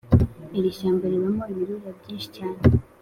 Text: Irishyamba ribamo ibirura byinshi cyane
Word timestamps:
Irishyamba 0.57 1.05
ribamo 1.11 1.43
ibirura 1.51 1.89
byinshi 1.99 2.27
cyane 2.35 2.57